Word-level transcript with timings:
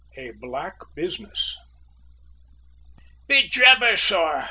A 0.17 0.31
BLACK 0.31 0.77
BUSINESS. 0.95 1.57
"Be 3.27 3.47
jabers, 3.47 4.01
sor!" 4.01 4.39